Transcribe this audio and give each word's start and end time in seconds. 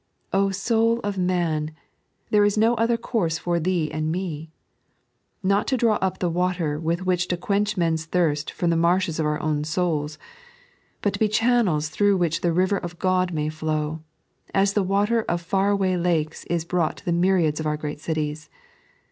soul 0.51 0.99
of 1.01 1.19
man, 1.19 1.69
there 2.31 2.43
is 2.43 2.57
no 2.57 2.73
other 2.73 2.97
course 2.97 3.37
for 3.37 3.59
thee 3.59 3.91
and 3.91 4.11
me! 4.11 4.49
Not 5.43 5.67
to 5.67 5.77
draw 5.77 5.97
up 6.01 6.17
the 6.17 6.27
water 6.27 6.79
with 6.79 7.05
which 7.05 7.27
to 7.27 7.37
quench 7.37 7.77
men's 7.77 8.05
thirst 8.05 8.49
from 8.49 8.71
the 8.71 8.75
marshes 8.75 9.19
of 9.19 9.27
our 9.27 9.39
own 9.39 9.63
souls, 9.63 10.17
but 11.03 11.13
to 11.13 11.19
be 11.19 11.27
channels 11.29 11.89
through 11.89 12.17
which 12.17 12.41
the 12.41 12.51
river 12.51 12.77
of 12.77 12.97
God 12.97 13.31
may 13.31 13.49
flow, 13.49 14.01
as 14.55 14.73
tbe 14.73 14.87
water 14.87 15.21
of 15.29 15.39
far>away 15.39 15.95
lakes 15.97 16.45
is 16.45 16.65
brought 16.65 16.97
to 16.97 17.05
the 17.05 17.11
myriads 17.13 17.59
of 17.59 17.67
our 17.67 17.77
great 17.77 17.99
cities. 17.99 18.49